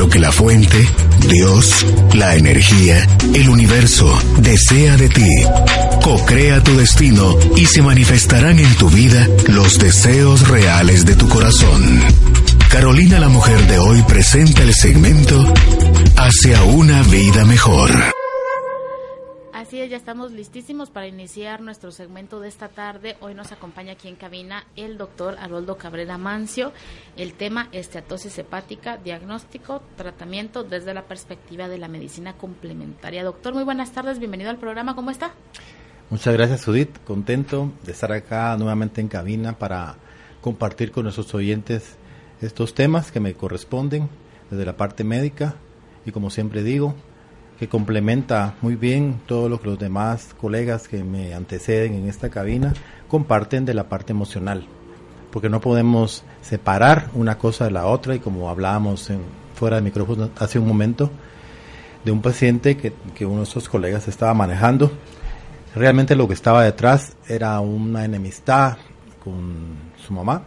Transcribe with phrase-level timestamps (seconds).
[0.00, 0.88] Lo que la fuente,
[1.28, 5.28] Dios, la energía, el universo desea de ti.
[6.02, 12.02] Co-crea tu destino y se manifestarán en tu vida los deseos reales de tu corazón.
[12.70, 15.52] Carolina la mujer de hoy presenta el segmento
[16.16, 18.19] Hacia una vida mejor.
[19.88, 23.16] Ya estamos listísimos para iniciar nuestro segmento de esta tarde.
[23.20, 26.72] Hoy nos acompaña aquí en cabina el doctor Haroldo Cabrera Mancio.
[27.16, 33.24] El tema esteatosis hepática, diagnóstico, tratamiento desde la perspectiva de la medicina complementaria.
[33.24, 35.32] Doctor, muy buenas tardes, bienvenido al programa, ¿cómo está?
[36.10, 36.98] Muchas gracias, Judith.
[37.06, 39.96] Contento de estar acá nuevamente en cabina para
[40.42, 41.96] compartir con nuestros oyentes
[42.42, 44.10] estos temas que me corresponden
[44.50, 45.54] desde la parte médica
[46.04, 46.94] y como siempre digo,
[47.60, 52.30] que complementa muy bien todo lo que los demás colegas que me anteceden en esta
[52.30, 52.72] cabina
[53.06, 54.64] comparten de la parte emocional,
[55.30, 59.20] porque no podemos separar una cosa de la otra y como hablábamos en,
[59.54, 61.10] fuera de micrófono hace un momento,
[62.02, 64.90] de un paciente que, que uno de estos colegas estaba manejando,
[65.74, 68.78] realmente lo que estaba detrás era una enemistad
[69.22, 70.44] con su mamá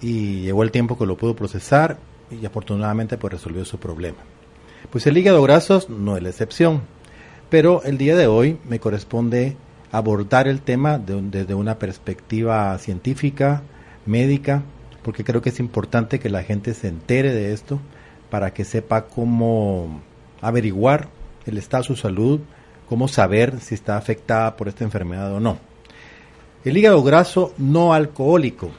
[0.00, 1.98] y llegó el tiempo que lo pudo procesar
[2.30, 4.18] y afortunadamente pues resolvió su problema.
[4.90, 6.82] Pues el hígado graso no es la excepción,
[7.48, 9.56] pero el día de hoy me corresponde
[9.90, 13.62] abordar el tema desde una perspectiva científica,
[14.06, 14.62] médica,
[15.02, 17.78] porque creo que es importante que la gente se entere de esto
[18.30, 20.00] para que sepa cómo
[20.40, 21.08] averiguar
[21.44, 22.40] el estado de su salud,
[22.88, 25.58] cómo saber si está afectada por esta enfermedad o no.
[26.64, 28.70] El hígado graso no alcohólico,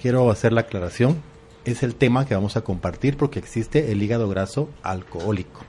[0.00, 1.16] quiero hacer la aclaración,
[1.64, 5.60] es el tema que vamos a compartir porque existe el hígado graso alcohólico.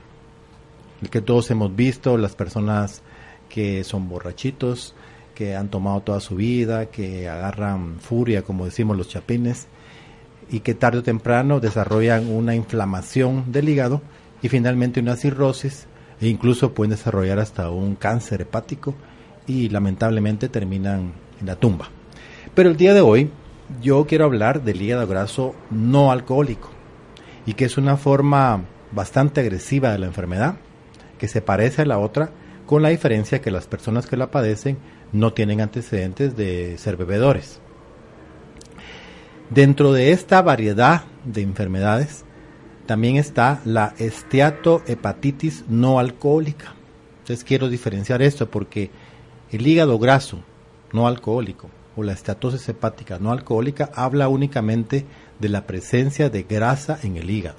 [1.00, 3.02] El que todos hemos visto, las personas
[3.48, 4.94] que son borrachitos,
[5.34, 9.66] que han tomado toda su vida, que agarran furia, como decimos los chapines,
[10.50, 14.02] y que tarde o temprano desarrollan una inflamación del hígado
[14.42, 15.86] y finalmente una cirrosis
[16.20, 18.94] e incluso pueden desarrollar hasta un cáncer hepático
[19.46, 21.88] y lamentablemente terminan en la tumba.
[22.54, 23.30] Pero el día de hoy
[23.80, 26.70] yo quiero hablar del hígado graso no alcohólico
[27.46, 30.56] y que es una forma bastante agresiva de la enfermedad
[31.18, 32.30] que se parece a la otra
[32.66, 34.78] con la diferencia que las personas que la padecen
[35.12, 37.60] no tienen antecedentes de ser bebedores.
[39.50, 42.24] Dentro de esta variedad de enfermedades
[42.86, 46.74] también está la esteatohepatitis no alcohólica.
[47.20, 48.90] Entonces quiero diferenciar esto porque
[49.50, 50.42] el hígado graso
[50.92, 55.04] no alcohólico o la estatosis hepática no alcohólica habla únicamente
[55.38, 57.58] de la presencia de grasa en el hígado.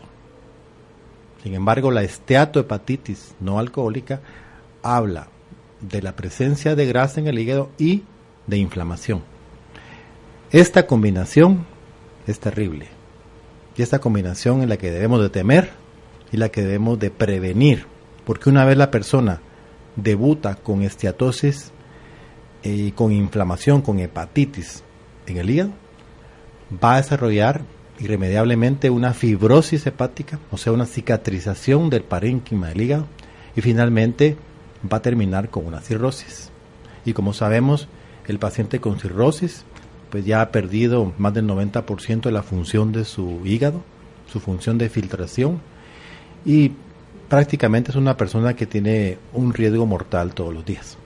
[1.44, 4.22] Sin embargo, la esteatohepatitis no alcohólica
[4.82, 5.28] habla
[5.82, 8.04] de la presencia de grasa en el hígado y
[8.48, 9.24] de inflamación.
[10.52, 11.66] Esta combinación
[12.28, 12.88] es terrible.
[13.76, 15.72] Y esta combinación es la que debemos de temer
[16.32, 17.88] y la que debemos de prevenir.
[18.26, 19.42] Porque una vez la persona
[19.96, 21.72] debuta con esteatosis
[22.64, 24.84] y con inflamación, con hepatitis
[25.28, 25.72] en el hígado,
[26.84, 27.62] va a desarrollar
[28.00, 33.08] irremediablemente una fibrosis hepática, o sea, una cicatrización del parénquima del hígado,
[33.56, 34.38] y finalmente
[34.92, 36.50] va a terminar con una cirrosis.
[37.06, 37.88] Y como sabemos,
[38.28, 39.66] el paciente con cirrosis
[40.10, 43.82] pues ya ha perdido más del 90% de la función de su hígado,
[44.32, 45.60] su función de filtración,
[46.46, 46.72] y
[47.30, 50.98] prácticamente es una persona que tiene un riesgo mortal todos los días.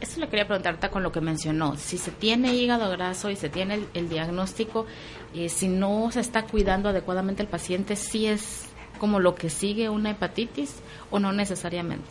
[0.00, 1.76] Eso le quería preguntarte con lo que mencionó.
[1.76, 4.86] Si se tiene hígado graso y se tiene el, diagnóstico,
[5.34, 8.66] eh, si no se está cuidando adecuadamente el paciente, ¿sí es
[8.98, 10.74] como lo que sigue una hepatitis
[11.10, 12.04] o no necesariamente?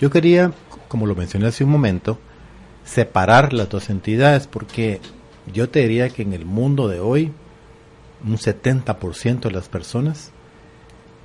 [0.00, 0.52] Yo quería,
[0.88, 2.18] como lo mencioné hace un momento,
[2.84, 5.00] separar las dos entidades porque
[5.52, 7.32] yo te diría que en el mundo de hoy
[8.24, 10.32] un 70% de las personas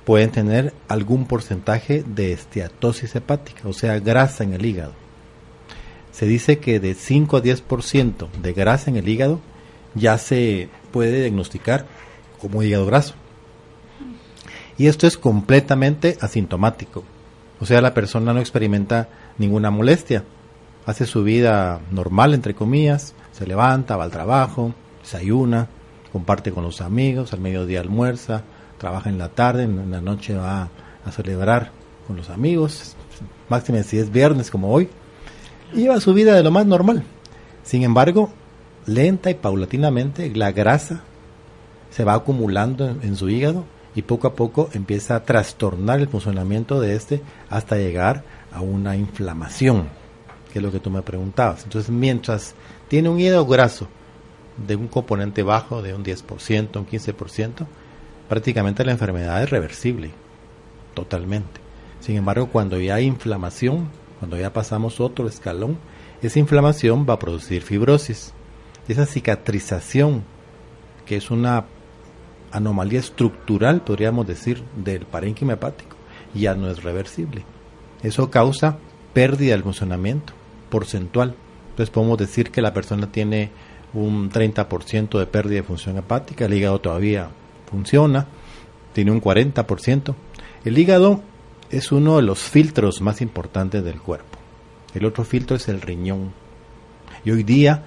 [0.04, 5.03] pueden tener algún porcentaje de esteatosis hepática, o sea, grasa en el hígado
[6.14, 9.40] se dice que de 5 a 10% de grasa en el hígado
[9.96, 11.86] ya se puede diagnosticar
[12.40, 13.14] como hígado graso.
[14.78, 17.02] Y esto es completamente asintomático.
[17.60, 19.08] O sea, la persona no experimenta
[19.38, 20.24] ninguna molestia.
[20.86, 24.72] Hace su vida normal, entre comillas, se levanta, va al trabajo,
[25.02, 25.66] desayuna,
[26.12, 28.42] comparte con los amigos, al mediodía almuerza,
[28.78, 30.68] trabaja en la tarde, en la noche va
[31.04, 31.72] a celebrar
[32.06, 32.94] con los amigos,
[33.48, 34.88] máximo si es viernes como hoy,
[35.74, 37.04] lleva su vida de lo más normal.
[37.62, 38.30] Sin embargo,
[38.86, 41.02] lenta y paulatinamente la grasa
[41.90, 46.08] se va acumulando en, en, su hígado y poco a poco empieza a trastornar el
[46.08, 49.88] funcionamiento de este hasta llegar a una inflamación,
[50.52, 51.64] que es lo que tú me preguntabas.
[51.64, 52.54] Entonces, mientras
[52.88, 53.88] tiene un hígado graso
[54.56, 57.66] de un componente bajo de un 10%, un 15%,
[58.28, 60.10] prácticamente la enfermedad es reversible,
[60.94, 61.60] totalmente.
[62.00, 63.88] Sin embargo, cuando ya hay inflamación,
[64.18, 65.78] cuando ya pasamos otro escalón,
[66.22, 68.32] esa inflamación va a producir fibrosis.
[68.88, 70.24] Esa cicatrización,
[71.06, 71.66] que es una
[72.52, 75.96] anomalía estructural, podríamos decir, del parénquima hepático,
[76.34, 77.44] ya no es reversible.
[78.02, 78.78] Eso causa
[79.12, 80.32] pérdida del funcionamiento
[80.70, 81.34] porcentual.
[81.70, 83.50] Entonces podemos decir que la persona tiene
[83.94, 87.28] un 30% de pérdida de función hepática, el hígado todavía
[87.70, 88.26] funciona,
[88.92, 90.14] tiene un 40%.
[90.64, 91.22] El hígado
[91.76, 94.38] es uno de los filtros más importantes del cuerpo.
[94.94, 96.32] El otro filtro es el riñón.
[97.24, 97.82] Y hoy día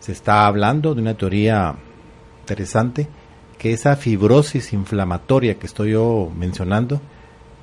[0.00, 1.74] se está hablando de una teoría
[2.40, 3.08] interesante
[3.58, 7.00] que esa fibrosis inflamatoria que estoy yo mencionando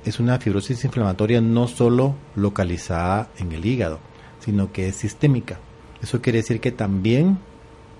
[0.04, 4.00] es una fibrosis inflamatoria no solo localizada en el hígado,
[4.40, 5.60] sino que es sistémica.
[6.02, 7.38] Eso quiere decir que también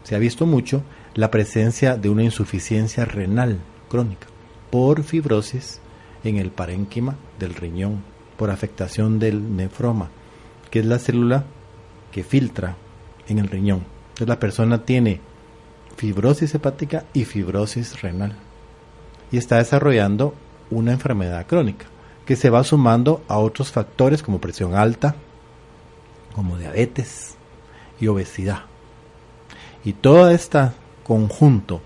[0.02, 0.82] se ha visto mucho
[1.14, 4.26] la presencia de una insuficiencia renal crónica
[4.70, 5.80] por fibrosis
[6.24, 8.02] en el parénquima del riñón,
[8.36, 10.10] por afectación del nefroma,
[10.70, 11.44] que es la célula
[12.10, 12.76] que filtra
[13.28, 13.84] en el riñón.
[14.08, 15.20] Entonces la persona tiene
[15.96, 18.36] fibrosis hepática y fibrosis renal
[19.30, 20.34] y está desarrollando
[20.70, 21.86] una enfermedad crónica
[22.24, 25.14] que se va sumando a otros factores como presión alta,
[26.34, 27.36] como diabetes
[28.00, 28.62] y obesidad.
[29.84, 30.70] Y todo este
[31.02, 31.82] conjunto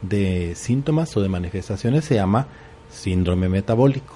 [0.00, 2.46] de síntomas o de manifestaciones se llama
[2.92, 4.14] síndrome metabólico,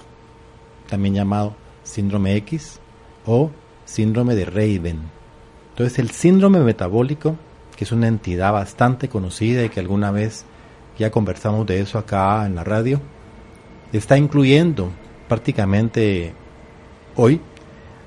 [0.89, 2.79] también llamado síndrome X
[3.25, 3.51] o
[3.85, 4.99] síndrome de Raven.
[5.71, 7.35] Entonces el síndrome metabólico,
[7.75, 10.45] que es una entidad bastante conocida y que alguna vez
[10.97, 12.99] ya conversamos de eso acá en la radio,
[13.93, 14.89] está incluyendo
[15.27, 16.33] prácticamente
[17.15, 17.41] hoy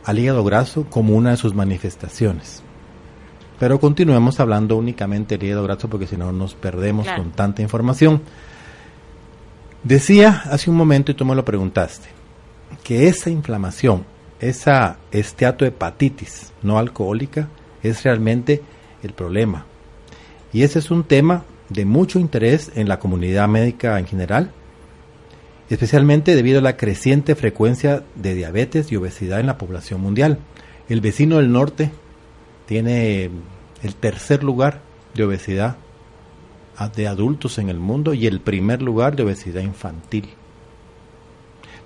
[0.04, 2.62] al hígado graso como una de sus manifestaciones.
[3.58, 7.22] Pero continuemos hablando únicamente del hígado graso porque si no nos perdemos Claro.
[7.22, 8.22] con tanta información.
[9.82, 12.08] Decía hace un momento y tú me lo preguntaste,
[12.84, 14.04] que esa inflamación,
[14.38, 17.48] esa esteatohepatitis no alcohólica
[17.82, 18.62] es realmente
[19.02, 19.64] el problema.
[20.52, 24.50] Y ese es un tema de mucho interés en la comunidad médica en general,
[25.70, 30.40] especialmente debido a la creciente frecuencia de diabetes y obesidad en la población mundial.
[30.90, 31.90] El vecino del norte
[32.66, 33.30] tiene
[33.82, 34.80] el tercer lugar
[35.14, 35.76] de obesidad
[36.88, 40.30] de adultos en el mundo y el primer lugar de obesidad infantil.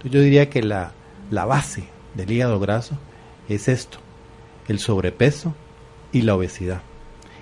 [0.05, 0.93] Yo diría que la,
[1.31, 2.97] la base del hígado graso
[3.49, 3.99] es esto,
[4.69, 5.55] el sobrepeso
[6.13, 6.83] y la obesidad.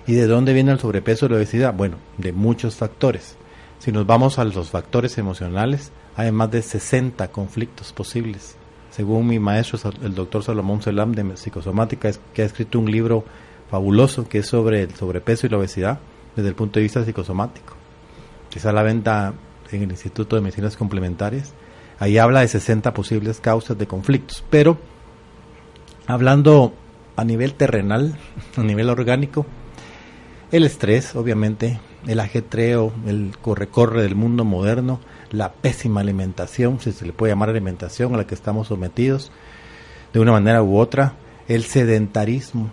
[0.07, 1.73] ¿Y de dónde viene el sobrepeso y la obesidad?
[1.73, 3.37] Bueno, de muchos factores.
[3.79, 8.55] Si nos vamos a los factores emocionales, hay más de 60 conflictos posibles.
[8.91, 13.25] Según mi maestro, el doctor Salomón Selam de psicosomática, que ha escrito un libro
[13.69, 15.99] fabuloso que es sobre el sobrepeso y la obesidad
[16.35, 17.75] desde el punto de vista psicosomático.
[18.53, 19.33] Está a la venta
[19.71, 21.53] en el Instituto de Medicinas Complementarias.
[21.99, 24.43] Ahí habla de 60 posibles causas de conflictos.
[24.49, 24.77] Pero
[26.05, 26.73] hablando
[27.15, 28.17] a nivel terrenal,
[28.57, 29.45] a nivel orgánico,
[30.51, 34.99] el estrés, obviamente, el ajetreo, el corre-corre del mundo moderno,
[35.31, 39.31] la pésima alimentación, si se le puede llamar alimentación a la que estamos sometidos,
[40.13, 41.15] de una manera u otra,
[41.47, 42.69] el sedentarismo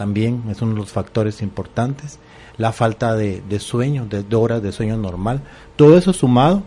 [0.00, 2.18] también es uno de los factores importantes,
[2.56, 5.42] la falta de, de sueño, de, horas de sueño normal,
[5.76, 6.62] todo eso sumado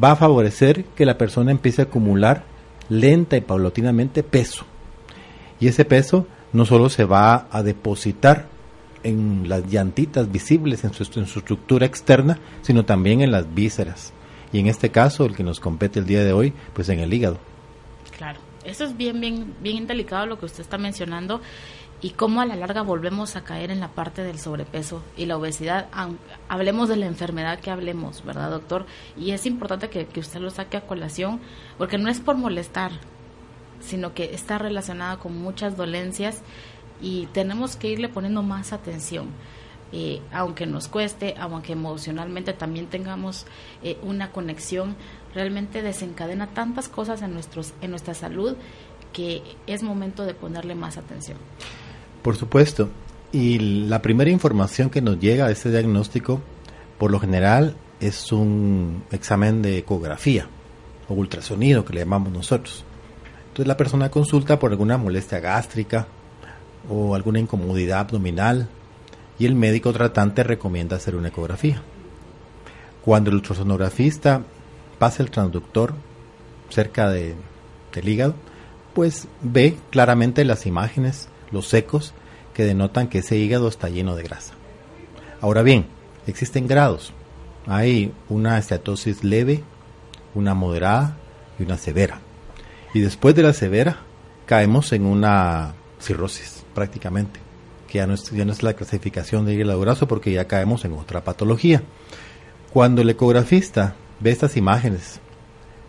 [0.00, 2.44] va a favorecer que la persona empiece a acumular
[2.88, 4.66] lenta y paulatinamente peso.
[5.58, 8.46] Y ese peso no solo se va a depositar
[9.02, 14.12] en las llantitas visibles, en su, en su estructura externa, sino también en las vísceras.
[14.52, 17.12] Y en este caso, el que nos compete el día de hoy, pues en el
[17.12, 17.38] hígado.
[18.16, 21.40] Claro, eso es bien, bien, bien delicado lo que usted está mencionando
[22.02, 25.36] y cómo a la larga volvemos a caer en la parte del sobrepeso y la
[25.36, 25.88] obesidad.
[26.48, 28.86] Hablemos de la enfermedad que hablemos, ¿verdad, doctor?
[29.16, 31.40] Y es importante que, que usted lo saque a colación
[31.76, 32.92] porque no es por molestar,
[33.80, 36.42] sino que está relacionada con muchas dolencias
[37.02, 39.28] y tenemos que irle poniendo más atención.
[39.92, 43.44] Eh, aunque nos cueste, aunque emocionalmente también tengamos
[43.82, 44.94] eh, una conexión,
[45.34, 48.56] realmente desencadena tantas cosas en, nuestros, en nuestra salud
[49.12, 51.38] que es momento de ponerle más atención.
[52.22, 52.88] Por supuesto.
[53.32, 56.40] Y la primera información que nos llega a este diagnóstico,
[56.98, 60.48] por lo general, es un examen de ecografía
[61.08, 62.84] o ultrasonido que le llamamos nosotros.
[63.48, 66.06] Entonces la persona consulta por alguna molestia gástrica
[66.88, 68.68] o alguna incomodidad abdominal
[69.38, 71.82] y el médico tratante recomienda hacer una ecografía.
[73.04, 74.42] Cuando el ultrasonografista
[74.98, 75.94] pasa el transductor
[76.68, 77.34] cerca de,
[77.94, 78.34] del hígado,
[78.94, 82.14] pues ve claramente las imágenes, los secos,
[82.54, 84.54] que denotan que ese hígado está lleno de grasa.
[85.40, 85.86] Ahora bien,
[86.26, 87.12] existen grados.
[87.66, 89.62] Hay una esteatosis leve,
[90.34, 91.16] una moderada
[91.58, 92.20] y una severa.
[92.92, 93.98] Y después de la severa,
[94.46, 97.40] caemos en una cirrosis prácticamente,
[97.88, 100.84] que ya no es, ya no es la clasificación de hígado graso porque ya caemos
[100.84, 101.82] en otra patología.
[102.72, 105.20] Cuando el ecografista ve estas imágenes,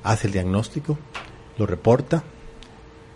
[0.04, 0.98] hace el diagnóstico,
[1.58, 2.24] lo reporta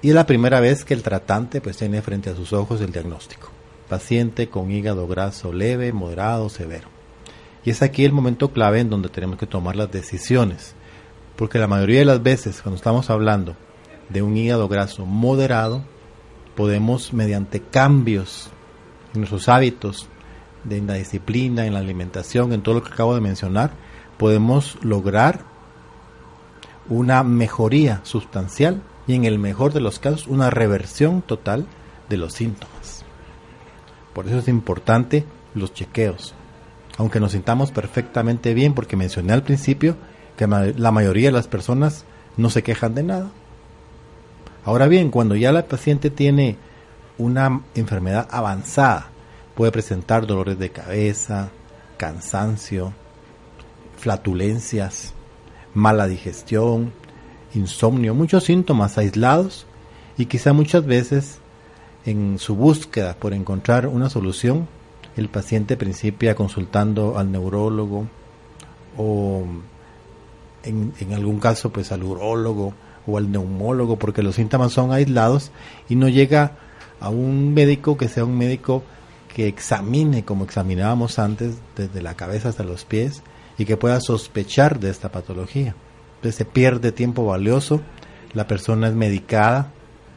[0.06, 2.92] y es la primera vez que el tratante pues tiene frente a sus ojos el
[2.92, 3.50] diagnóstico.
[3.90, 6.90] Paciente con hígado graso leve, moderado, severo.
[7.64, 10.76] Y es aquí el momento clave en donde tenemos que tomar las decisiones.
[11.36, 13.56] Porque la mayoría de las veces cuando estamos hablando
[14.10, 15.84] de un hígado graso moderado,
[16.54, 18.52] podemos mediante cambios
[19.16, 20.08] en nuestros hábitos,
[20.66, 23.72] de la disciplina, en la alimentación, en todo lo que acabo de mencionar,
[24.20, 25.46] podemos lograr
[26.90, 31.66] una mejoría sustancial y en el mejor de los casos una reversión total
[32.10, 33.04] de los síntomas.
[34.14, 36.34] Por eso es importante los chequeos.
[36.98, 39.98] Aunque nos sintamos perfectamente bien, porque mencioné al principio
[40.38, 42.06] que la mayoría de las personas
[42.38, 43.30] no se quejan de nada.
[44.64, 46.58] Ahora bien, cuando ya la paciente tiene
[47.18, 49.10] una enfermedad avanzada,
[49.54, 51.50] puede presentar dolores de cabeza,
[51.98, 52.94] cansancio,
[53.98, 55.14] flatulencias,
[55.74, 56.94] mala digestión,
[57.56, 59.66] insomnio, muchos síntomas aislados
[60.18, 61.40] y quizá muchas veces
[62.06, 64.68] en su búsqueda por encontrar una solución,
[65.18, 68.08] el paciente principia consultando al neurólogo
[68.98, 69.44] o
[70.64, 72.74] en, algún caso pues al urólogo
[73.08, 75.52] o al neumólogo porque los síntomas son aislados
[75.90, 76.58] y no llega
[77.00, 78.84] a un médico que sea un médico
[79.34, 83.22] que examine como examinábamos antes desde la cabeza hasta los pies
[83.58, 85.76] y que pueda sospechar de esta patología.
[86.16, 87.82] Entonces se pierde tiempo valioso,
[88.34, 89.72] la persona es medicada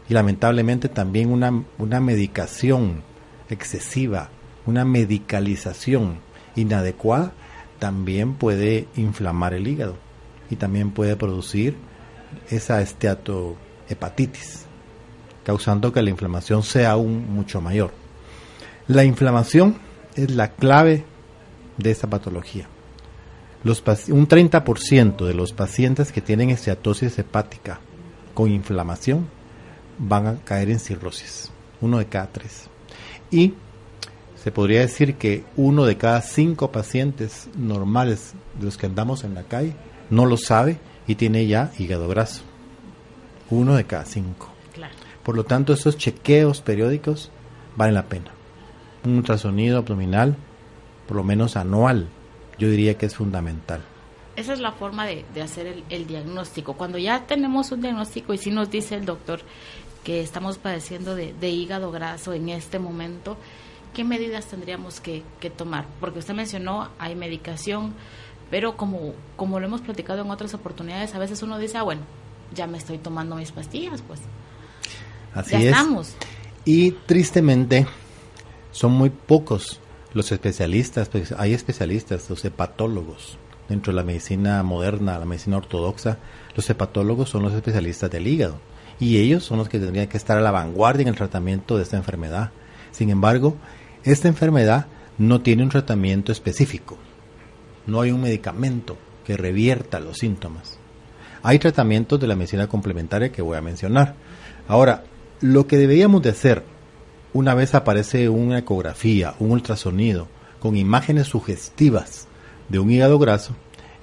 [0.09, 3.03] y lamentablemente también una, una medicación
[3.49, 4.31] excesiva,
[4.67, 6.19] una medicalización
[6.57, 7.33] inadecuada
[7.79, 9.97] también puede inflamar el hígado
[10.51, 11.77] y también puede producir
[12.51, 14.67] esa esteatohepatitis,
[15.45, 17.93] causando que la inflamación sea aún mucho mayor.
[18.87, 19.77] La inflamación
[20.15, 21.05] es la clave
[21.77, 22.69] de esta patología.
[23.65, 27.81] Los, un 30% de los pacientes que tienen esteatosis hepática
[28.35, 29.29] con inflamación
[29.99, 31.51] van a caer en cirrosis,
[31.81, 32.69] uno de cada tres.
[33.31, 33.55] Y
[34.37, 39.35] se podría decir que uno de cada cinco pacientes normales de los que andamos en
[39.35, 39.75] la calle
[40.09, 42.43] no lo sabe y tiene ya hígado graso.
[43.51, 44.51] Uno de cada cinco.
[45.25, 47.31] Por lo tanto, esos chequeos periódicos
[47.77, 48.39] valen la pena
[49.05, 50.37] un ultrasonido abdominal,
[51.07, 52.09] por lo menos anual,
[52.59, 53.83] yo diría que es fundamental.
[54.37, 56.75] Esa es la forma de, hacer el, diagnóstico.
[56.75, 59.41] Cuando ya tenemos un diagnóstico y si nos dice el doctor
[60.05, 63.37] que estamos padeciendo de, hígado graso en este momento,
[63.95, 65.25] ¿qué medidas tendríamos que,
[65.57, 65.87] tomar?
[65.99, 67.95] Porque usted mencionó, hay medicación,
[68.49, 72.03] pero como, como lo hemos platicado en otras oportunidades, a veces uno dice, ah, bueno,
[72.55, 74.21] ya me estoy tomando mis pastillas, pues.
[75.35, 76.15] Así ya estamos.
[76.65, 77.89] Y tristemente,
[78.71, 79.81] son muy pocos
[80.15, 83.39] los especialistas, pues hay especialistas, los hepatólogos.
[83.69, 86.19] Dentro de la medicina moderna, la medicina ortodoxa,
[86.55, 88.59] los hepatólogos son los especialistas del hígado.
[88.99, 91.83] Y ellos son los que tendrían que estar a la vanguardia en el tratamiento de
[91.83, 92.51] esta enfermedad.
[92.91, 93.57] Sin embargo,
[94.05, 94.87] esta enfermedad
[95.19, 96.97] no tiene un tratamiento específico.
[97.87, 100.79] No hay un medicamento que revierta los síntomas.
[101.43, 104.15] Hay tratamientos de la medicina complementaria que voy a mencionar.
[104.67, 105.05] Ahora,
[105.41, 106.65] lo que deberíamos de hacer
[107.33, 110.29] una vez aparece una ecografía, un ultrasonido,
[110.61, 112.27] con imágenes sugestivas
[112.69, 113.55] de un hígado graso,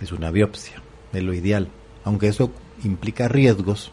[0.02, 0.82] es una biopsia,
[1.14, 1.70] es lo ideal.
[2.04, 2.52] Aunque eso
[2.84, 3.92] implica riesgos,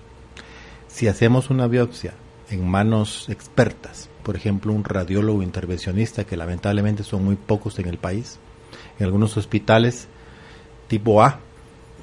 [0.89, 2.15] si hacemos una biopsia
[2.51, 7.99] en manos expertas, por ejemplo un radiólogo intervencionista, que lamentablemente son muy pocos en el
[7.99, 8.39] país,
[8.99, 10.09] en algunos hospitales
[10.89, 11.41] tipo A,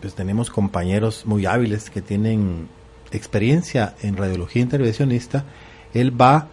[0.01, 2.67] pues tenemos compañeros muy hábiles que tienen
[3.11, 5.45] experiencia en radiología intervencionista,
[5.93, 6.47] él va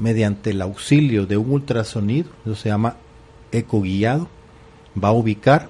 [0.00, 2.96] mediante el auxilio de un ultrasonido, eso se llama
[3.52, 4.28] eco guiado,
[5.02, 5.68] va a ubicar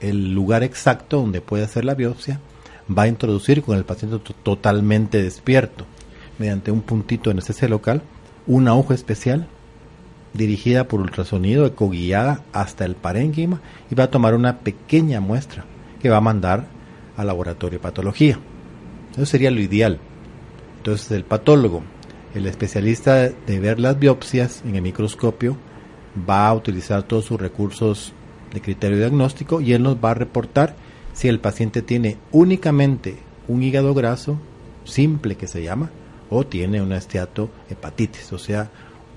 [0.00, 2.40] el lugar exacto donde puede hacer la biopsia,
[2.86, 5.86] va a introducir con el paciente totalmente despierto,
[6.38, 8.02] mediante un puntito en ese local,
[8.46, 9.48] una hoja especial
[10.34, 13.60] dirigida por ultrasonido ecoguiada hasta el parénquima
[13.90, 15.64] y va a tomar una pequeña muestra
[16.00, 16.66] que va a mandar
[17.16, 18.38] al laboratorio de patología.
[19.12, 19.98] Eso sería lo ideal.
[20.78, 21.82] Entonces el patólogo,
[22.36, 25.56] el especialista de ver las biopsias en el microscopio,
[26.28, 28.12] va a utilizar todos sus recursos
[28.52, 30.76] de criterio diagnóstico y él nos va a reportar
[31.12, 33.16] si el paciente tiene únicamente
[33.48, 34.38] un hígado graso,
[34.84, 35.90] simple que se llama,
[36.28, 38.70] o tiene una esteatohepatitis, o sea,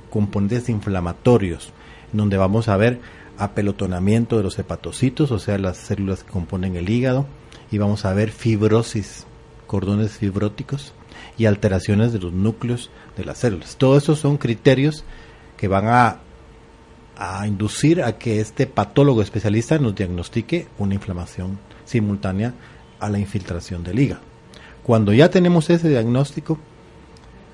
[0.09, 1.73] componentes inflamatorios,
[2.13, 3.01] donde vamos a ver
[3.37, 7.25] apelotonamiento de los hepatocitos, o sea, las células que componen el hígado,
[7.71, 9.25] y vamos a ver fibrosis,
[9.67, 10.93] cordones fibróticos
[11.39, 13.77] y alteraciones de los núcleos de las células.
[13.77, 15.05] Todos esos son criterios
[15.57, 16.17] que van a,
[17.17, 22.53] a inducir a que este patólogo especialista nos diagnostique una inflamación simultánea
[22.99, 24.21] a la infiltración del hígado.
[24.83, 26.59] Cuando ya tenemos ese diagnóstico,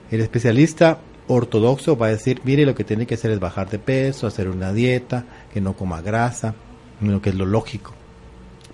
[0.10, 3.78] el especialista ortodoxo va a decir, mire, lo que tiene que hacer es bajar de
[3.78, 6.56] peso, hacer una dieta, que no coma grasa,
[7.02, 7.94] lo que es lo lógico.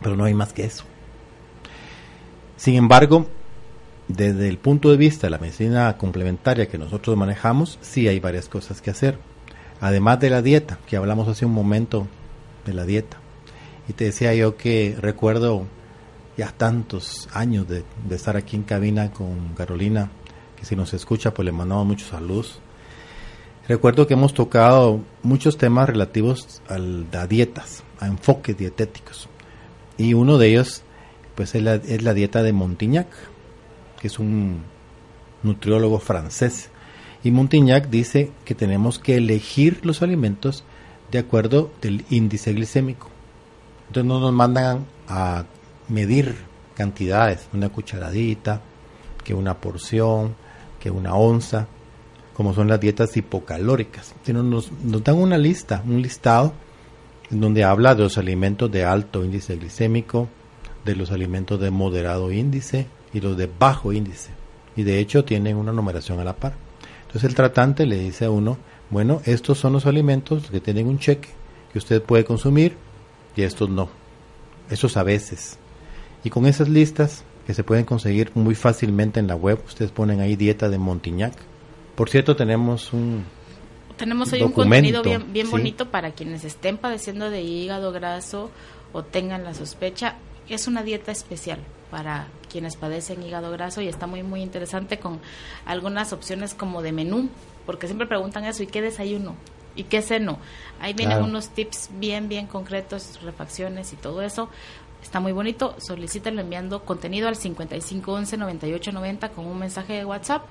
[0.01, 0.85] Pero no hay más que eso.
[2.55, 3.27] Sin embargo,
[4.13, 8.47] desde el punto de vista de la medicina complementaria que nosotros manejamos, sí hay varias
[8.47, 9.17] cosas que hacer.
[9.79, 12.07] Además de la dieta, que hablamos hace un momento
[12.65, 13.17] de la dieta.
[13.87, 15.65] Y te decía yo que recuerdo
[16.37, 20.09] ya tantos años de, estar aquí en cabina con Carolina
[20.63, 22.59] si nos escucha, pues le mandamos muchos saludos.
[23.67, 29.29] Recuerdo que hemos tocado muchos temas relativos a dietas, a enfoques dietéticos.
[29.97, 30.83] Y uno de ellos,
[31.35, 33.07] pues es la dieta de Montignac,
[34.01, 34.63] que es un
[35.43, 36.69] nutriólogo francés.
[37.23, 40.63] Y Montignac dice que tenemos que elegir los alimentos
[41.11, 43.09] de acuerdo del índice glicémico.
[43.87, 45.45] Entonces no nos mandan a
[45.87, 46.35] medir
[46.73, 48.61] cantidades, una cucharadita,
[49.23, 50.33] que una porción,
[50.79, 51.67] que una onza,
[52.33, 56.53] como son las dietas hipocalóricas, sino nos, nos dan una lista, un listado,
[57.29, 60.27] en donde habla de los alimentos de alto índice glicémico,
[60.85, 64.29] de los alimentos de moderado índice y los de bajo índice.
[64.75, 66.53] Y de hecho tienen una numeración a la par.
[67.01, 68.57] Entonces el tratante le dice a uno,
[68.89, 71.29] bueno, estos son los alimentos que tienen un cheque
[71.71, 72.77] que usted puede consumir
[73.35, 73.89] y estos no.
[74.69, 75.57] Esos a veces.
[76.23, 79.61] Y con esas listas que se pueden conseguir muy fácilmente en la web.
[79.65, 81.33] Ustedes ponen ahí dieta de Montignac.
[81.95, 83.25] Por cierto, tenemos un
[83.97, 88.49] tenemos ahí un contenido bien, bien bonito para quienes estén padeciendo de hígado graso
[88.93, 90.15] o tengan la sospecha.
[90.49, 91.59] Es una dieta especial
[91.91, 95.19] para quienes padecen hígado graso y está muy muy interesante con
[95.65, 97.29] algunas opciones como de menú,
[97.65, 99.35] porque siempre preguntan eso, ¿y qué desayuno?
[99.73, 100.37] ¿Y qué ceno?
[100.81, 104.49] Ahí vienen unos tips bien bien concretos, refacciones y todo eso
[105.01, 105.75] Está muy bonito.
[105.79, 110.45] Solicítenlo enviando contenido al 5511 9890 con un mensaje de WhatsApp.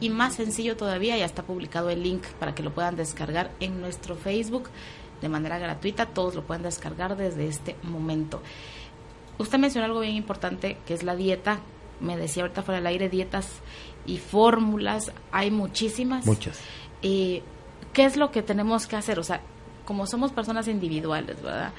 [0.00, 3.80] Y más sencillo todavía, ya está publicado el link para que lo puedan descargar en
[3.80, 4.68] nuestro Facebook
[5.22, 6.06] de manera gratuita.
[6.06, 8.42] Todos lo pueden descargar desde este momento.
[9.38, 11.60] Usted mencionó algo bien importante que es la dieta.
[12.00, 13.48] Me decía ahorita fuera del aire, dietas
[14.06, 15.12] y fórmulas.
[15.32, 16.26] Hay muchísimas.
[16.26, 16.60] Muchas.
[17.02, 17.42] Eh,
[17.92, 19.18] ¿Qué es lo que tenemos que hacer?
[19.18, 19.40] O sea,
[19.84, 21.72] como somos personas individuales, ¿verdad?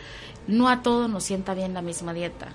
[0.48, 2.50] No a todos nos sienta bien la misma dieta.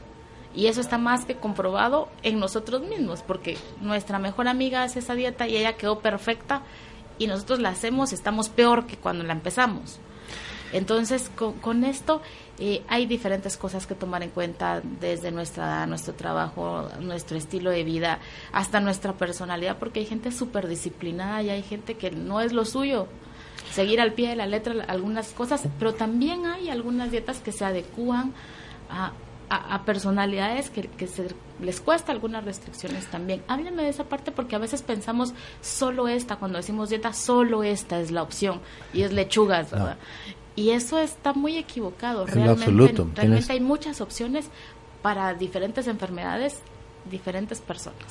[0.55, 5.15] Y eso está más que comprobado en nosotros mismos, porque nuestra mejor amiga hace esa
[5.15, 6.63] dieta y ella quedó perfecta
[7.19, 10.01] y nosotros la hacemos, estamos peor que cuando la empezamos.
[10.73, 11.31] Entonces,
[11.61, 12.23] con, esto
[12.59, 17.85] eh, hay diferentes cosas que tomar en cuenta desde nuestra nuestro trabajo, nuestro estilo de
[17.85, 18.19] vida,
[18.53, 22.65] hasta nuestra personalidad, porque hay gente súper disciplinada y hay gente que no es lo
[22.65, 23.09] suyo
[23.73, 27.65] seguir al pie de la letra algunas cosas, pero también hay algunas dietas que se
[27.65, 28.33] adecúan
[28.89, 29.13] a,
[29.49, 31.29] a, personalidades que, que se,
[31.61, 33.43] les cuesta algunas restricciones también.
[33.49, 38.01] Háblame de esa parte porque a veces pensamos solo esta, cuando decimos dieta, solo esta
[38.01, 38.61] es la opción
[38.93, 39.99] y es lechugas, ¿verdad?
[40.61, 42.27] Y eso está muy equivocado.
[42.27, 44.51] realmente, realmente hay muchas opciones
[45.01, 46.59] para diferentes enfermedades,
[47.11, 48.05] diferentes personas.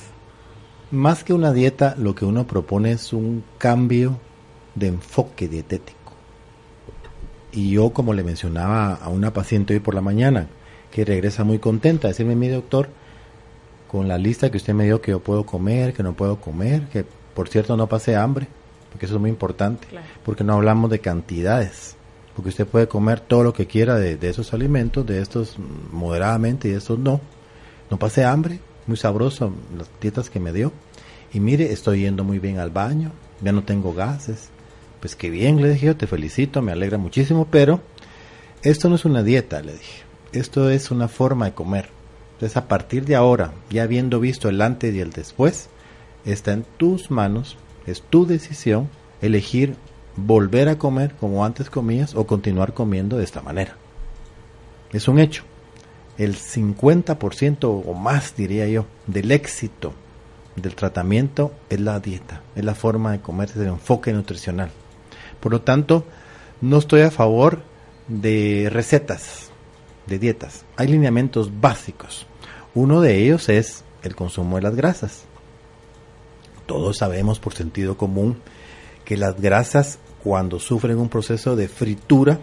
[0.89, 4.19] Más que una dieta, lo que uno propone es un cambio
[4.73, 6.13] de enfoque dietético.
[7.51, 10.47] Y yo, como le mencionaba a una paciente hoy por la mañana,
[10.91, 12.89] que regresa muy contenta, a decirme, mi doctor,
[13.87, 16.87] con la lista que usted me dio que yo puedo comer, que no puedo comer,
[16.87, 18.47] que por cierto no pase hambre,
[18.91, 19.87] porque eso es muy importante,
[20.25, 21.95] porque no hablamos de cantidades,
[22.39, 25.57] porque usted puede comer todo lo que quiera de, esos alimentos, de estos
[25.91, 27.19] moderadamente y de estos no,
[27.91, 30.71] no pase hambre, muy sabroso las dietas que me dio,
[31.33, 34.51] y mire, estoy yendo muy bien al baño, ya no tengo gases,
[35.01, 37.81] pues qué bien, le dije yo, te felicito, me alegra muchísimo, pero
[38.61, 41.89] esto no es una dieta, le dije, esto es una forma de comer.
[42.35, 45.67] Entonces a partir de ahora, ya habiendo visto el antes y el después,
[46.23, 48.89] está en tus manos, es tu decisión
[49.21, 49.75] elegir
[50.15, 53.75] volver a comer como antes comías o continuar comiendo de esta manera.
[54.91, 55.43] Es un hecho.
[56.17, 59.93] El 50% o más, diría yo, del éxito
[60.61, 64.71] del tratamiento es la dieta, es la forma de comer, es el enfoque nutricional.
[65.39, 66.05] Por lo tanto,
[66.61, 67.61] no estoy a favor
[68.07, 69.51] de recetas,
[70.07, 70.65] de dietas.
[70.75, 72.25] Hay lineamientos básicos.
[72.75, 75.23] Uno de ellos es el consumo de las grasas.
[76.65, 78.37] Todos sabemos por sentido común
[79.09, 82.37] que las grasas cuando sufren un proceso de fritura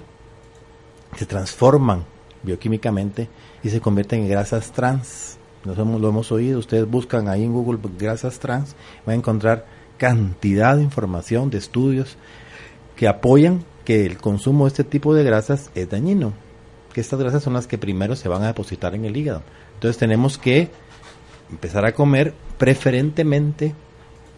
[1.16, 2.05] se transforman
[2.42, 3.29] bioquímicamente
[3.62, 5.38] y se convierten en grasas trans.
[5.64, 8.74] Nosotros lo hemos oído, ustedes buscan ahí en Google grasas trans,
[9.07, 9.64] van a encontrar
[9.96, 12.16] cantidad de información, de estudios
[12.96, 16.33] que apoyan que el consumo de este tipo de grasas es dañino,
[16.92, 19.44] que estas grasas son las que primero se van a depositar en el hígado.
[19.74, 20.72] Entonces tenemos que
[21.48, 23.72] empezar a comer preferentemente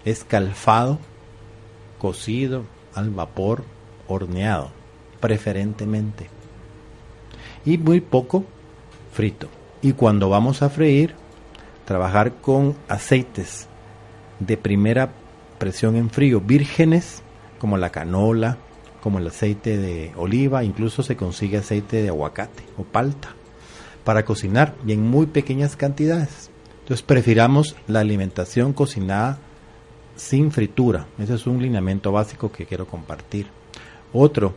[0.05, 0.99] escalfado,
[1.99, 3.65] cocido, al vapor,
[4.07, 4.71] horneado,
[5.21, 6.29] preferentemente.
[7.65, 8.45] Y muy poco
[9.13, 9.49] frito.
[9.83, 11.15] Y cuando vamos a freír,
[11.85, 13.69] trabajar con aceites
[14.41, 15.11] de primera
[15.59, 17.23] presión en frío, vírgenes,
[17.59, 18.59] como la canola,
[19.03, 23.35] como el aceite de oliva, incluso se consigue aceite de aguacate o palta
[24.05, 26.51] para cocinar y en muy pequeñas cantidades.
[26.81, 29.39] Entonces prefiramos la alimentación cocinada
[30.19, 31.07] sin fritura.
[31.19, 33.47] Ese es un lineamiento básico que quiero compartir.
[34.13, 34.55] Otro,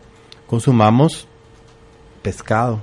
[0.47, 1.27] consumamos
[2.21, 2.81] pescado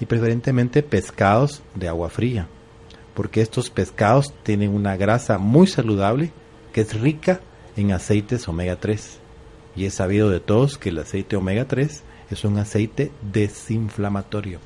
[0.00, 2.48] y preferentemente pescados de agua fría,
[3.14, 6.32] porque estos pescados tienen una grasa muy saludable
[6.72, 7.40] que es rica
[7.76, 9.18] en aceites omega 3.
[9.76, 14.58] Y es sabido de todos que el aceite omega 3 es un aceite desinflamatorio.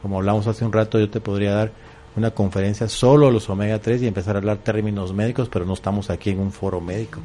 [0.00, 1.72] Como hablamos hace un rato, yo te podría dar
[2.16, 6.10] una conferencia solo los omega 3 y empezar a hablar términos médicos, pero no estamos
[6.10, 7.20] aquí en un foro médico.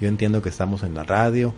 [0.00, 1.54] Yo entiendo que estamos en la radio,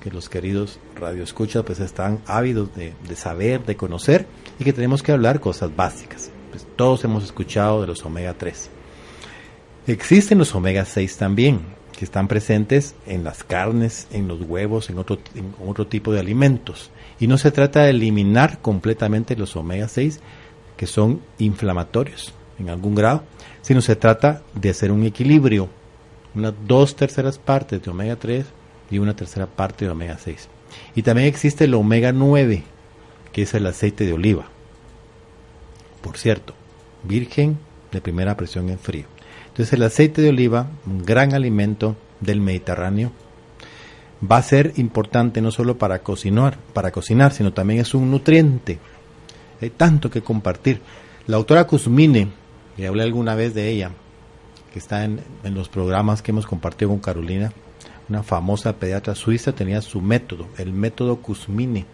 [0.00, 4.26] que los queridos radioescuchas pues están ávidos de, de, saber, de conocer
[4.58, 6.30] y que tenemos que hablar cosas básicas.
[6.50, 8.70] Pues todos hemos escuchado de los omega 3.
[9.86, 11.60] Existen los omega 6 también,
[11.96, 16.20] que están presentes en las carnes, en los huevos, en otro, en otro tipo de
[16.20, 16.90] alimentos.
[17.20, 20.20] Y no se trata de eliminar completamente los omega 6,
[20.76, 23.24] que son inflamatorios en algún grado,
[23.62, 25.68] sino se trata de hacer un equilibrio,
[26.34, 28.46] unas dos terceras partes de omega 3
[28.90, 30.48] y una tercera parte de omega 6.
[30.94, 32.62] Y también existe el omega 9,
[33.32, 34.46] que es el aceite de oliva.
[36.02, 36.54] Por cierto,
[37.04, 37.58] virgen
[37.90, 39.04] de primera presión en frío.
[39.48, 43.12] Entonces el aceite de oliva, un gran alimento del Mediterráneo,
[44.30, 48.78] va a ser importante no solo para cocinar, para cocinar, sino también es un nutriente
[49.62, 50.80] hay tanto que compartir.
[51.26, 52.28] La autora Kuzmine,
[52.76, 53.92] y hablé alguna vez de ella,
[54.72, 57.52] que está en, los programas que hemos compartido con Carolina,
[58.08, 61.86] una famosa pediatra suiza, tenía su método, el método Kuzmine.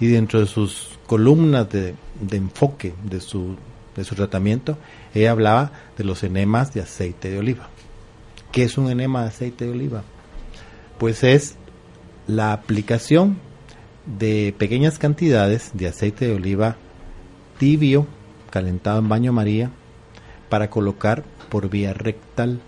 [0.00, 3.56] Y dentro de sus columnas de, de enfoque de su,
[3.96, 4.78] de su tratamiento,
[5.14, 7.68] ella hablaba de los enemas de aceite de oliva.
[8.52, 10.02] ¿Qué es un enema de aceite de oliva?
[10.98, 11.56] Pues es
[12.26, 13.38] la aplicación
[14.06, 16.76] de pequeñas cantidades de aceite de oliva
[17.58, 18.06] tibio,
[18.50, 19.70] calentado en baño María,
[20.48, 22.60] para colocar por vía rectal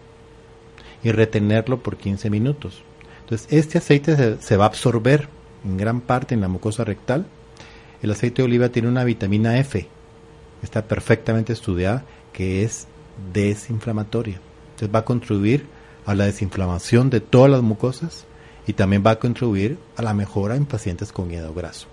[1.03, 2.83] y retenerlo por 15 minutos.
[3.21, 5.29] Entonces, este aceite se, va a absorber
[5.65, 7.27] en gran parte en la mucosa rectal.
[8.03, 9.89] El aceite de oliva tiene una vitamina F,
[10.63, 12.87] está perfectamente estudiada, que es
[13.33, 14.41] desinflamatoria.
[14.71, 15.67] Entonces, va a contribuir
[16.07, 18.25] a la desinflamación de todas las mucosas
[18.67, 21.87] y también va a contribuir a la mejora en pacientes con hígado graso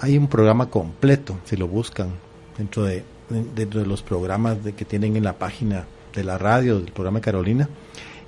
[0.00, 2.08] hay un programa completo, si lo buscan,
[2.56, 3.04] dentro de,
[3.54, 7.20] dentro de los programas de, que tienen en la página de la radio, del programa
[7.20, 7.68] Carolina.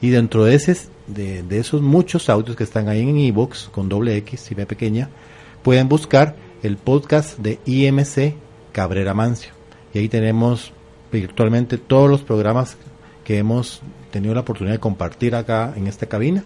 [0.00, 4.16] Y dentro de ese de, esos muchos audios que están ahí en ebooks con doble
[4.18, 5.10] X y B pequeña,
[5.62, 8.34] pueden buscar el podcast de IMC
[8.72, 9.52] Cabrera Mancio.
[9.92, 10.72] Y ahí tenemos
[11.12, 12.76] virtualmente todos los programas
[13.24, 16.44] que hemos tenido la oportunidad de compartir acá en esta cabina.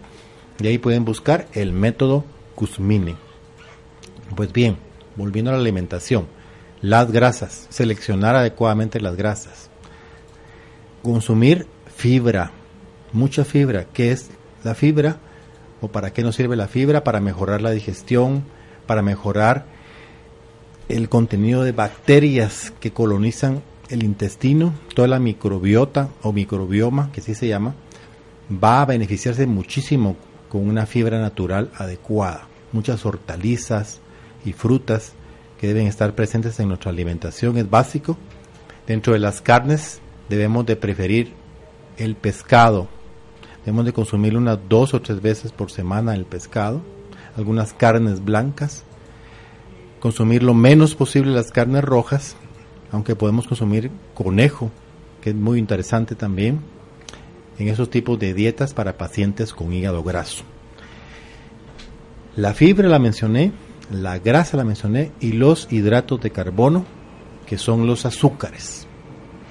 [0.59, 3.15] Y ahí pueden buscar el método Kuzmini.
[4.35, 4.77] Pues bien,
[5.15, 6.27] volviendo a la alimentación,
[6.81, 9.69] las grasas, seleccionar adecuadamente las grasas,
[11.01, 12.51] consumir fibra,
[13.11, 14.29] mucha fibra, que es
[14.63, 15.17] la fibra
[15.81, 18.43] o para qué nos sirve la fibra para mejorar la digestión,
[18.85, 19.65] para mejorar
[20.89, 27.35] el contenido de bacterias que colonizan el intestino, toda la microbiota o microbioma, que así
[27.35, 27.75] se llama,
[28.51, 30.15] va a beneficiarse muchísimo
[30.49, 32.47] con una fibra natural adecuada.
[32.71, 33.99] Muchas hortalizas
[34.45, 35.13] y frutas
[35.59, 38.17] que deben estar presentes en nuestra alimentación es básico.
[38.87, 41.33] Dentro de las carnes debemos de preferir
[41.97, 42.87] el pescado.
[43.69, 46.81] Debemos de consumir unas dos o tres veces por semana el pescado,
[47.37, 48.83] algunas carnes blancas,
[49.99, 52.35] consumir lo menos posible las carnes rojas,
[52.91, 54.71] aunque podemos consumir conejo,
[55.21, 56.61] que es muy interesante también,
[57.59, 60.45] en esos tipos de dietas para pacientes con hígado graso.
[62.35, 63.51] La fibra la mencioné,
[63.91, 66.85] la grasa la mencioné y los hidratos de carbono,
[67.45, 68.87] que son los azúcares.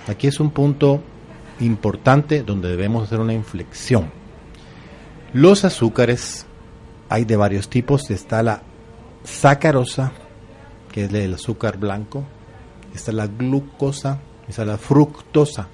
[0.09, 1.05] Aquí es un punto
[1.61, 4.11] importante donde debemos hacer una inflexión.
[5.33, 6.47] Los azúcares
[7.09, 8.63] hay de varios tipos, está la
[9.25, 10.13] sacarosa,
[10.93, 12.25] que es el azúcar blanco,
[12.95, 15.69] está la glucosa, está la fructosa,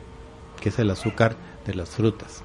[0.61, 2.43] que es el azúcar de las frutas.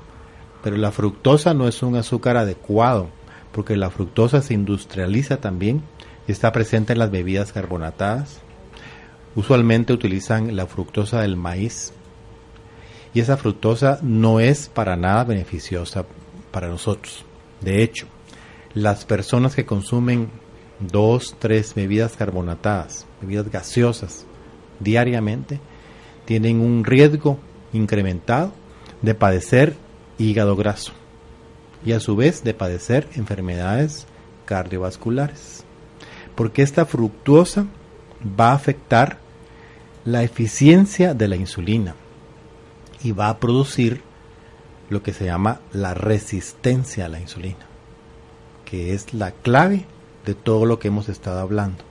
[0.64, 3.10] Pero la fructosa no es un azúcar adecuado,
[3.52, 5.84] porque la fructosa se industrializa también
[6.28, 8.42] y está presente en las bebidas carbonatadas.
[9.36, 11.94] Usualmente utilizan la fructosa del maíz
[13.14, 16.06] y esa fructosa no es para nada beneficiosa
[16.52, 17.26] para nosotros.
[17.62, 18.08] De hecho,
[18.74, 20.30] las personas que consumen
[20.80, 24.26] dos, tres bebidas carbonatadas, bebidas gaseosas
[24.80, 25.60] diariamente,
[26.26, 27.40] tienen un riesgo
[27.74, 28.54] incrementado
[29.02, 29.76] de padecer
[30.18, 30.92] hígado graso
[31.86, 34.06] y a su vez de padecer enfermedades
[34.46, 35.64] cardiovasculares.
[36.36, 37.66] Porque esta fructuosa
[38.40, 39.18] va a afectar
[40.06, 41.96] la eficiencia de la insulina
[43.02, 44.02] y va a producir
[44.90, 47.66] lo que se llama la resistencia a la insulina,
[48.66, 49.86] que es la clave
[50.26, 51.84] de todo lo que hemos estado hablando.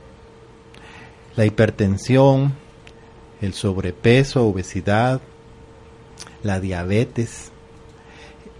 [1.36, 2.54] La hipertensión,
[3.40, 5.20] el sobrepeso, obesidad,
[6.42, 7.52] la diabetes,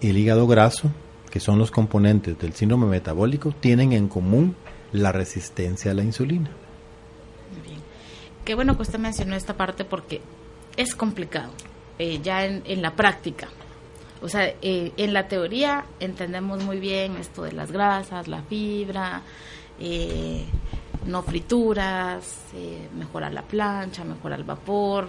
[0.01, 0.91] el hígado graso,
[1.31, 4.55] que son los componentes del síndrome metabólico, tienen en común
[4.93, 6.51] la resistencia a la insulina.
[8.45, 10.23] Qué bueno que usted mencionó esta parte porque
[10.77, 11.51] es complicado
[11.99, 13.49] eh, ya en, la práctica.
[14.21, 19.23] O sea, eh, en la teoría entendemos muy bien esto de las grasas, la fibra,
[19.79, 20.45] eh,
[21.07, 22.45] no frituras,
[22.97, 25.09] mejorar la plancha, mejorar el vapor,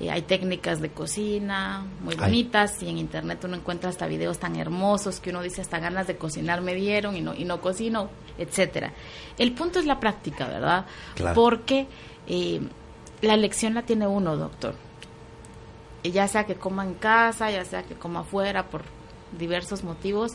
[0.00, 4.56] eh, hay técnicas de cocina muy bonitas y en internet uno encuentra hasta videos tan
[4.56, 8.10] hermosos que uno dice hasta ganas de cocinar me dieron y no, y no cocino,
[8.36, 8.92] etcétera.
[9.38, 10.86] El punto es la práctica, ¿verdad?
[11.34, 11.86] Porque
[12.26, 12.60] eh,
[13.20, 14.74] la elección la tiene uno, doctor.
[16.10, 18.82] Ya sea que coma en casa, ya sea que coma afuera por
[19.38, 20.32] diversos motivos.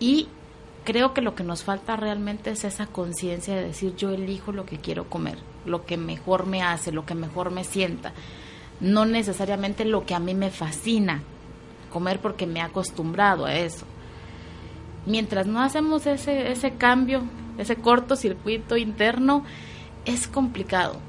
[0.00, 0.28] Y
[0.84, 4.66] creo que lo que nos falta realmente es esa conciencia de decir yo elijo lo
[4.66, 8.12] que quiero comer, lo que mejor me hace, lo que mejor me sienta
[8.80, 11.22] no necesariamente lo que a mí me fascina
[11.90, 13.86] comer porque me he acostumbrado a eso.
[15.06, 17.22] Mientras no hacemos ese, ese cambio,
[17.56, 19.44] ese cortocircuito interno,
[20.04, 21.00] es complicado.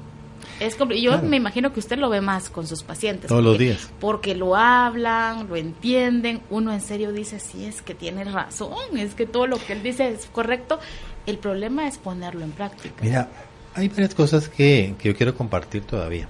[0.60, 3.28] Es yo me imagino que usted lo ve más con sus pacientes.
[3.28, 3.90] Todos los días.
[3.98, 6.42] Porque lo hablan, lo entienden.
[6.50, 9.82] Uno en serio dice, sí, es que tiene razón, es que todo lo que él
[9.82, 10.78] dice es correcto.
[11.26, 13.02] El problema es ponerlo en práctica.
[13.02, 13.28] Mira,
[13.74, 16.28] hay varias cosas que, que yo quiero compartir todavía.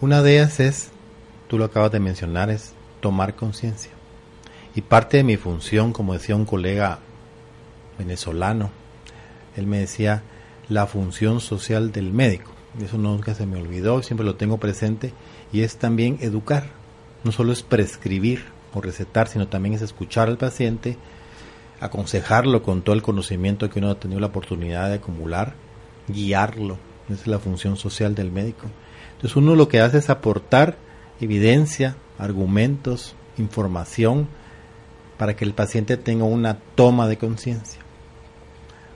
[0.00, 0.90] Una de ellas es,
[1.48, 3.90] tú lo acabas de mencionar, es tomar conciencia.
[4.76, 7.00] Y parte de mi función, como decía un colega
[7.98, 8.70] venezolano,
[9.56, 10.22] él me decía
[10.68, 12.51] la función social del médico.
[12.80, 15.12] Eso nunca se me olvidó, siempre lo tengo presente.
[15.52, 16.70] Y es también educar.
[17.24, 20.96] No solo es prescribir o recetar, sino también es escuchar al paciente,
[21.80, 25.54] aconsejarlo con todo el conocimiento que uno ha tenido la oportunidad de acumular,
[26.08, 26.78] guiarlo.
[27.08, 28.66] Esa es la función social del médico.
[29.12, 30.76] Entonces uno lo que hace es aportar
[31.20, 34.28] evidencia, argumentos, información
[35.18, 37.80] para que el paciente tenga una toma de conciencia.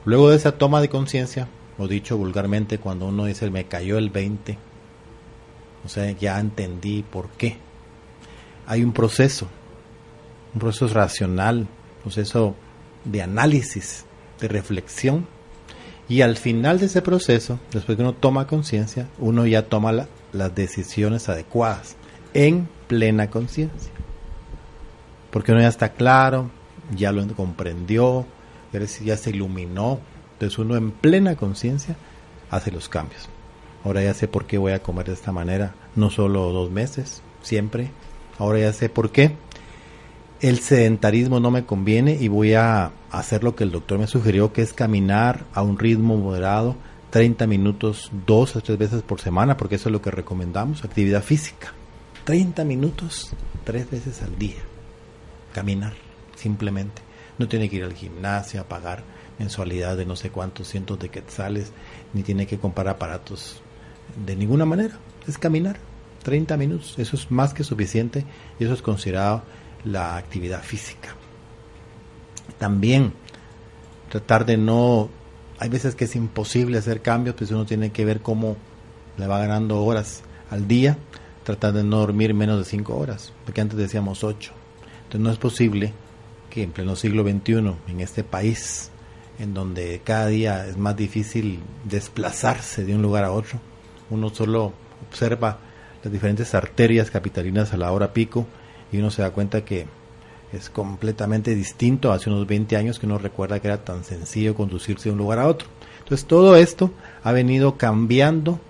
[0.04, 4.10] Luego de esa toma de conciencia, o dicho vulgarmente, cuando uno dice me cayó el
[4.10, 4.58] 20,
[5.84, 7.56] o sea, ya entendí por qué.
[8.66, 9.46] Hay un proceso,
[10.54, 12.54] un proceso racional, un proceso
[13.04, 14.04] de análisis,
[14.40, 15.26] de reflexión,
[16.08, 20.54] y al final de ese proceso, después que uno toma conciencia, uno ya toma las
[20.54, 21.96] decisiones adecuadas
[22.32, 23.90] en plena conciencia.
[25.30, 26.50] Porque uno ya está claro,
[26.94, 28.24] ya lo comprendió,
[29.04, 29.98] ya se iluminó.
[30.36, 31.96] Entonces uno en plena conciencia
[32.50, 33.30] hace los cambios.
[33.84, 37.22] Ahora ya sé por qué voy a comer de esta manera, no solo dos meses,
[37.40, 37.90] siempre.
[38.38, 39.34] Ahora ya sé por qué
[40.40, 44.52] el sedentarismo no me conviene y voy a hacer lo que el doctor me sugirió,
[44.52, 46.76] que es caminar a un ritmo moderado,
[47.10, 51.22] 30 minutos dos o tres veces por semana, porque eso es lo que recomendamos, actividad
[51.22, 51.72] física.
[52.24, 53.30] 30 minutos
[53.64, 54.60] tres veces al día.
[55.54, 55.94] Caminar,
[56.34, 57.00] simplemente.
[57.38, 59.04] No tiene que ir al gimnasio a pagar
[59.38, 61.72] mensualidad de no sé cuántos cientos de quetzales,
[62.12, 63.60] ni tiene que comprar aparatos
[64.24, 64.98] de ninguna manera.
[65.26, 65.76] Es caminar
[66.22, 66.94] 30 minutos.
[66.98, 68.24] Eso es más que suficiente
[68.58, 69.42] y eso es considerado
[69.84, 71.14] la actividad física.
[72.58, 73.12] También
[74.08, 75.08] tratar de no,
[75.58, 78.56] hay veces que es imposible hacer cambios, pues uno tiene que ver cómo
[79.16, 80.96] le va ganando horas al día,
[81.44, 84.52] tratar de no dormir menos de 5 horas, porque antes decíamos 8.
[85.04, 85.92] Entonces no es posible
[86.50, 88.90] que en pleno siglo XXI, en este país,
[89.38, 93.60] en donde cada día es más difícil desplazarse de un lugar a otro,
[94.10, 94.72] uno solo
[95.08, 95.58] observa
[96.02, 98.46] las diferentes arterias capitalinas a la hora pico
[98.92, 99.86] y uno se da cuenta que
[100.52, 105.08] es completamente distinto hace unos 20 años que uno recuerda que era tan sencillo conducirse
[105.08, 105.68] de un lugar a otro.
[105.98, 106.92] Entonces todo esto
[107.24, 108.60] ha venido cambiando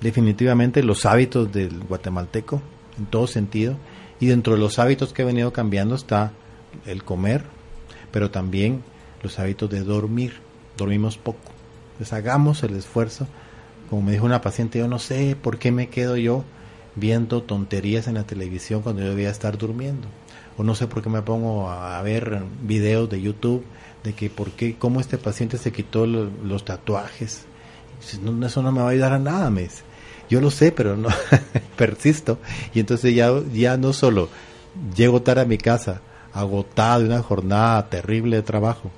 [0.00, 2.60] definitivamente los hábitos del guatemalteco
[2.98, 3.76] en todo sentido
[4.18, 6.32] y dentro de los hábitos que ha venido cambiando está
[6.86, 7.44] el comer,
[8.10, 8.82] pero también
[9.22, 10.34] los hábitos de dormir.
[10.76, 11.52] Dormimos poco.
[11.92, 13.26] Entonces hagamos el esfuerzo.
[13.88, 16.44] Como me dijo una paciente, yo no sé por qué me quedo yo
[16.96, 20.08] viendo tonterías en la televisión cuando yo debía estar durmiendo.
[20.56, 23.64] O no sé por qué me pongo a ver videos de YouTube
[24.04, 27.44] de que por qué, cómo este paciente se quitó los, tatuajes.
[28.22, 29.68] No, eso no me va a ayudar a nada, me
[30.28, 31.08] Yo lo sé, pero no
[31.76, 32.38] persisto.
[32.74, 34.28] Y entonces ya, ya no solo
[34.94, 36.00] llego tarde a mi casa,
[36.32, 38.90] agotado de una jornada terrible de trabajo,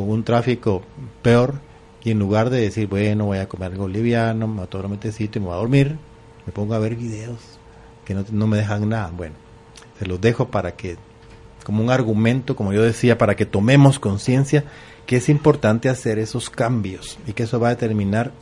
[0.00, 0.82] con un tráfico
[1.22, 1.54] peor,
[2.02, 4.86] y en lugar de decir, bueno, voy a comer algo liviano, me voy a tomar
[4.86, 5.98] un metecito y me voy a dormir,
[6.46, 7.38] me pongo a ver videos
[8.04, 9.10] que no, no me dejan nada.
[9.14, 9.34] Bueno,
[9.98, 10.96] se los dejo para que,
[11.64, 14.64] como un argumento, como yo decía, para que tomemos conciencia
[15.06, 18.32] que es importante hacer esos cambios y que eso va a determinar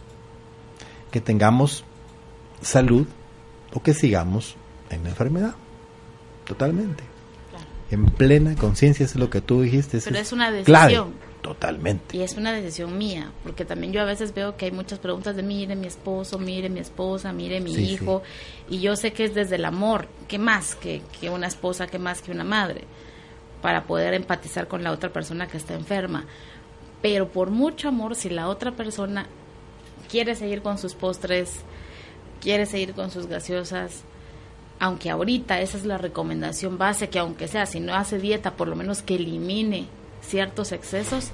[1.11, 1.85] que tengamos
[2.61, 3.07] salud
[3.73, 4.57] o que sigamos
[4.91, 5.55] en la enfermedad.
[6.45, 7.05] Totalmente.
[7.91, 9.99] En plena conciencia es lo que tú dijiste.
[10.05, 11.15] Pero es, una decisión.
[11.43, 12.17] Totalmente.
[12.17, 15.37] Y es una decisión mía, porque también yo a veces veo que hay muchas preguntas
[15.37, 18.23] de mire mi esposo, mire mi esposa, mire mi hijo,
[18.69, 21.99] y yo sé que es desde el amor, ¿qué más que, que una esposa, qué
[21.99, 22.83] más que una madre?
[23.63, 26.27] Para poder empatizar con la otra persona que está enferma.
[27.03, 29.27] Pero por mucho amor, si la otra persona
[30.11, 31.61] quiere seguir con sus postres,
[32.41, 34.03] quiere seguir con sus gaseosas,
[34.81, 38.67] aunque ahorita esa es la recomendación base, que aunque sea, si no hace dieta, por
[38.67, 39.87] lo menos que elimine
[40.29, 41.31] ciertos excesos,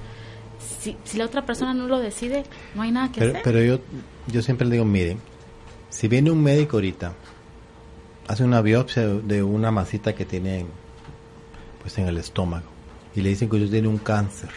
[0.81, 3.43] si, si la otra persona no lo decide, no hay nada que pero, hacer.
[3.43, 3.81] Pero yo,
[4.29, 5.17] yo siempre le digo, mire,
[5.91, 7.13] si viene un médico ahorita,
[8.29, 10.67] hace una biopsia de una masita que tiene
[11.83, 12.67] pues en el estómago
[13.15, 14.51] y le dicen que usted tiene un cáncer,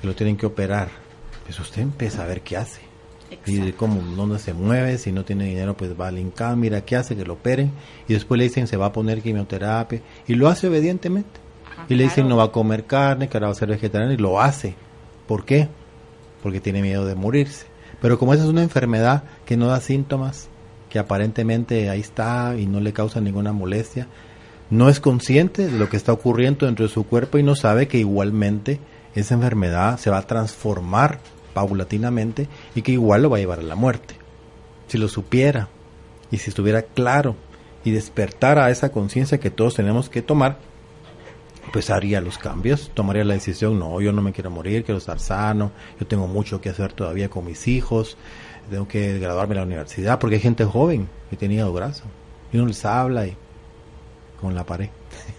[0.00, 0.88] que lo tienen que operar,
[1.44, 2.82] pues usted empieza a ver qué hace.
[3.44, 6.80] Y de cómo, dónde se mueve, si no tiene dinero, pues va al INCAM, mira
[6.80, 7.72] qué hace, que lo operen.
[8.08, 10.00] Y después le dicen se va a poner quimioterapia.
[10.26, 11.38] Y lo hace obedientemente
[11.88, 14.18] y le dicen no va a comer carne, que ahora va a ser vegetariano y
[14.18, 14.74] lo hace.
[15.26, 15.68] ¿Por qué?
[16.42, 17.66] Porque tiene miedo de morirse.
[18.00, 20.48] Pero como esa es una enfermedad que no da síntomas,
[20.90, 24.06] que aparentemente ahí está y no le causa ninguna molestia,
[24.70, 27.88] no es consciente de lo que está ocurriendo dentro de su cuerpo y no sabe
[27.88, 28.80] que igualmente
[29.14, 31.20] esa enfermedad se va a transformar
[31.54, 34.14] paulatinamente y que igual lo va a llevar a la muerte.
[34.86, 35.68] Si lo supiera
[36.30, 37.34] y si estuviera claro
[37.84, 40.58] y despertara esa conciencia que todos tenemos que tomar,
[41.72, 45.18] pues haría los cambios, tomaría la decisión, no, yo no me quiero morir, quiero estar
[45.18, 48.16] sano, yo tengo mucho que hacer todavía con mis hijos,
[48.70, 52.04] tengo que graduarme en la universidad, porque hay gente joven que tiene hígado graso,
[52.52, 53.36] y uno les habla y
[54.40, 54.88] con la pared.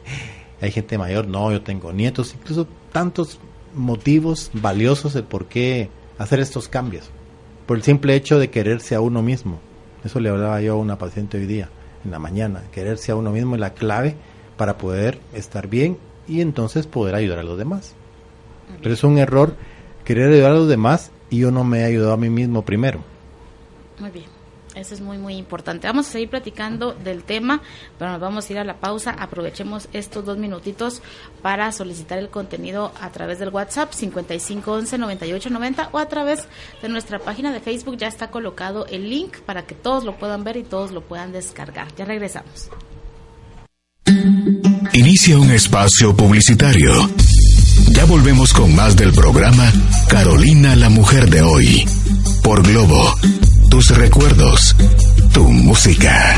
[0.62, 3.40] hay gente mayor, no, yo tengo nietos, incluso tantos
[3.74, 7.10] motivos valiosos de por qué hacer estos cambios,
[7.66, 9.60] por el simple hecho de quererse a uno mismo.
[10.04, 11.70] Eso le hablaba yo a una paciente hoy día,
[12.06, 14.16] en la mañana, quererse a uno mismo es la clave
[14.58, 15.98] para poder estar bien
[16.30, 17.96] y entonces poder ayudar a los demás.
[18.82, 19.56] Pero es un error
[20.06, 23.02] querer ayudar a los demás y yo no me he ayudado a mí mismo primero.
[24.00, 24.40] Muy bien.
[24.76, 25.88] Eso es muy, muy importante.
[25.88, 27.62] Vamos a seguir platicando del tema,
[27.98, 29.12] pero nos vamos a ir a la pausa.
[29.12, 31.02] Aprovechemos estos dos minutitos
[31.42, 36.48] para solicitar el contenido a través del WhatsApp 5511-9890 o a través
[36.82, 37.98] de nuestra página de Facebook.
[37.98, 41.32] Ya está colocado el link para que todos lo puedan ver y todos lo puedan
[41.32, 41.88] descargar.
[41.96, 42.70] Ya regresamos.
[44.94, 47.10] Inicia un espacio publicitario.
[47.92, 49.72] Ya volvemos con más del programa
[50.08, 51.86] Carolina la Mujer de hoy.
[52.42, 53.16] Por Globo.
[53.70, 54.76] Tus recuerdos.
[55.32, 56.38] Tu música.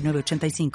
[0.01, 0.71] 906985.